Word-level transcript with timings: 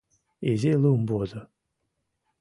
Изи 0.49 0.71
лум 0.81 1.01
возо. 1.09 1.41